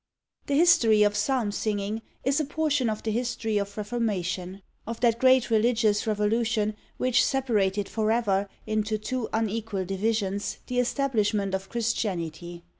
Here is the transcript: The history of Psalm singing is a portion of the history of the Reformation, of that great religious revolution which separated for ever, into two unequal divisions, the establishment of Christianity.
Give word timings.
The 0.47 0.55
history 0.55 1.03
of 1.03 1.15
Psalm 1.15 1.51
singing 1.51 2.01
is 2.23 2.39
a 2.39 2.45
portion 2.45 2.89
of 2.89 3.03
the 3.03 3.11
history 3.11 3.59
of 3.59 3.75
the 3.75 3.81
Reformation, 3.81 4.63
of 4.87 4.99
that 5.01 5.19
great 5.19 5.51
religious 5.51 6.07
revolution 6.07 6.75
which 6.97 7.23
separated 7.23 7.87
for 7.87 8.09
ever, 8.11 8.49
into 8.65 8.97
two 8.97 9.29
unequal 9.31 9.85
divisions, 9.85 10.57
the 10.65 10.79
establishment 10.79 11.53
of 11.53 11.69
Christianity. 11.69 12.63